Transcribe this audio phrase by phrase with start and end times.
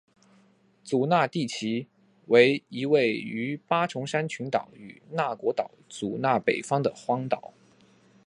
[0.83, 1.85] 祖纳地崎
[2.25, 7.53] 为一位于八重山群岛与那国岛祖纳北方的荒岛。